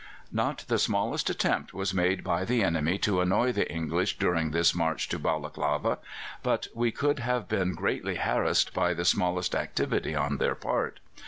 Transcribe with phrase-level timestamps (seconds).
[0.31, 4.73] Not the smallest attempt was made by the enemy to annoy the English during this
[4.73, 5.99] march to Balaklava;
[6.41, 10.99] but we could have been greatly harassed by the smallest activity on their part.